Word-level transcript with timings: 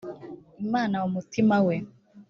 imana 0.63 0.95
mu 1.03 1.09
mutima 1.15 1.55
we 1.65 1.75